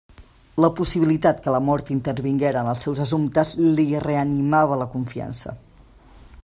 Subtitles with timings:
[0.63, 5.57] La possibilitat que la mort intervinguera en els seus assumptes li reanimava la confiança.